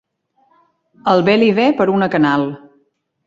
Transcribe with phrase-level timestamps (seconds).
[1.11, 2.47] El bé li ve per una canal.